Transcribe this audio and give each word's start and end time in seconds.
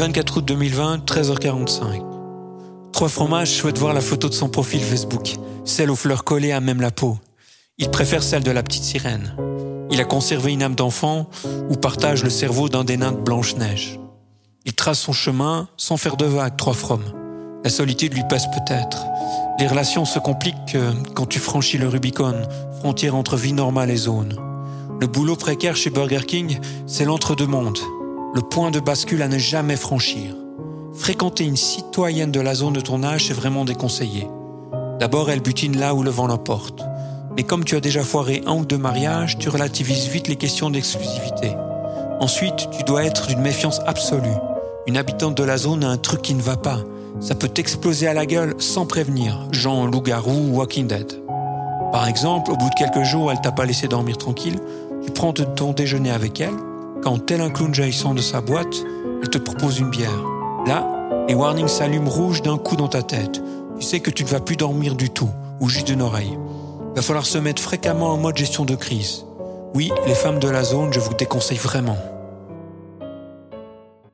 24 0.00 0.38
août 0.38 0.44
2020, 0.46 1.04
13h45. 1.04 2.02
Trois 2.90 3.10
fromages 3.10 3.50
souhaite 3.50 3.76
voir 3.76 3.92
la 3.92 4.00
photo 4.00 4.30
de 4.30 4.32
son 4.32 4.48
profil 4.48 4.80
Facebook, 4.80 5.36
celle 5.66 5.90
aux 5.90 5.94
fleurs 5.94 6.24
collées 6.24 6.52
à 6.52 6.60
même 6.60 6.80
la 6.80 6.90
peau. 6.90 7.18
Il 7.76 7.90
préfère 7.90 8.22
celle 8.22 8.42
de 8.42 8.50
la 8.50 8.62
petite 8.62 8.82
sirène. 8.82 9.36
Il 9.90 10.00
a 10.00 10.04
conservé 10.04 10.52
une 10.52 10.62
âme 10.62 10.74
d'enfant 10.74 11.28
ou 11.68 11.74
partage 11.74 12.24
le 12.24 12.30
cerveau 12.30 12.70
d'un 12.70 12.82
des 12.82 12.96
nains 12.96 13.12
de 13.12 13.18
Blanche-Neige. 13.18 14.00
Il 14.64 14.72
trace 14.72 15.00
son 15.00 15.12
chemin 15.12 15.68
sans 15.76 15.98
faire 15.98 16.16
de 16.16 16.24
vagues, 16.24 16.56
trois 16.56 16.72
fromes. 16.72 17.04
La 17.62 17.68
solitude 17.68 18.14
lui 18.14 18.24
passe 18.26 18.46
peut-être. 18.46 19.04
Les 19.58 19.66
relations 19.66 20.06
se 20.06 20.18
compliquent 20.18 20.78
quand 21.14 21.26
tu 21.26 21.40
franchis 21.40 21.76
le 21.76 21.88
Rubicon, 21.88 22.40
frontière 22.78 23.16
entre 23.16 23.36
vie 23.36 23.52
normale 23.52 23.90
et 23.90 23.96
zone. 23.96 24.34
Le 24.98 25.06
boulot 25.06 25.36
précaire 25.36 25.76
chez 25.76 25.90
Burger 25.90 26.22
King, 26.26 26.58
c'est 26.86 27.04
l'entre-deux-mondes, 27.04 27.80
le 28.32 28.42
point 28.42 28.70
de 28.70 28.78
bascule 28.78 29.22
à 29.22 29.28
ne 29.28 29.38
jamais 29.38 29.76
franchir. 29.76 30.36
Fréquenter 30.94 31.44
une 31.44 31.56
citoyenne 31.56 32.30
de 32.30 32.40
la 32.40 32.54
zone 32.54 32.74
de 32.74 32.80
ton 32.80 33.02
âge, 33.02 33.26
c'est 33.26 33.34
vraiment 33.34 33.64
déconseillé. 33.64 34.28
D'abord, 35.00 35.30
elle 35.30 35.40
butine 35.40 35.78
là 35.78 35.94
où 35.94 36.02
le 36.02 36.10
vent 36.10 36.28
l'emporte. 36.28 36.82
Mais 37.36 37.42
comme 37.42 37.64
tu 37.64 37.74
as 37.74 37.80
déjà 37.80 38.02
foiré 38.02 38.42
un 38.46 38.54
ou 38.54 38.64
deux 38.64 38.78
mariages, 38.78 39.38
tu 39.38 39.48
relativises 39.48 40.06
vite 40.06 40.28
les 40.28 40.36
questions 40.36 40.70
d'exclusivité. 40.70 41.56
Ensuite, 42.20 42.68
tu 42.70 42.84
dois 42.84 43.04
être 43.04 43.26
d'une 43.26 43.40
méfiance 43.40 43.80
absolue. 43.86 44.28
Une 44.86 44.96
habitante 44.96 45.36
de 45.36 45.44
la 45.44 45.56
zone 45.56 45.82
a 45.82 45.88
un 45.88 45.96
truc 45.96 46.22
qui 46.22 46.34
ne 46.34 46.42
va 46.42 46.56
pas. 46.56 46.80
Ça 47.18 47.34
peut 47.34 47.48
t'exploser 47.48 48.06
à 48.06 48.14
la 48.14 48.26
gueule 48.26 48.54
sans 48.58 48.86
prévenir, 48.86 49.48
genre 49.50 49.86
loup-garou 49.86 50.50
ou 50.50 50.56
Walking 50.58 50.86
Dead. 50.86 51.20
Par 51.92 52.06
exemple, 52.06 52.52
au 52.52 52.56
bout 52.56 52.70
de 52.70 52.74
quelques 52.74 53.04
jours, 53.04 53.32
elle 53.32 53.40
t'a 53.40 53.52
pas 53.52 53.64
laissé 53.64 53.88
dormir 53.88 54.16
tranquille, 54.18 54.60
tu 55.04 55.10
prends 55.10 55.32
ton 55.32 55.72
déjeuner 55.72 56.10
avec 56.10 56.40
elle, 56.40 56.54
quand 57.02 57.18
tel 57.18 57.40
un 57.40 57.50
clown 57.50 57.74
jaillissant 57.74 58.14
de 58.14 58.20
sa 58.20 58.40
boîte, 58.40 58.84
elle 59.22 59.30
te 59.30 59.38
propose 59.38 59.78
une 59.78 59.90
bière. 59.90 60.24
Là, 60.66 60.86
les 61.28 61.34
warnings 61.34 61.68
s'allument 61.68 62.10
rouges 62.10 62.42
d'un 62.42 62.58
coup 62.58 62.76
dans 62.76 62.88
ta 62.88 63.02
tête. 63.02 63.42
Tu 63.78 63.86
sais 63.86 64.00
que 64.00 64.10
tu 64.10 64.24
ne 64.24 64.28
vas 64.28 64.40
plus 64.40 64.56
dormir 64.56 64.94
du 64.94 65.10
tout, 65.10 65.30
ou 65.60 65.68
juste 65.68 65.86
d'une 65.86 66.02
oreille. 66.02 66.38
Va 66.94 67.02
falloir 67.02 67.24
se 67.24 67.38
mettre 67.38 67.62
fréquemment 67.62 68.12
en 68.12 68.18
mode 68.18 68.36
gestion 68.36 68.64
de 68.64 68.74
crise. 68.74 69.24
Oui, 69.74 69.90
les 70.06 70.14
femmes 70.14 70.40
de 70.40 70.48
la 70.48 70.64
zone, 70.64 70.92
je 70.92 71.00
vous 71.00 71.14
déconseille 71.14 71.58
vraiment. 71.58 71.96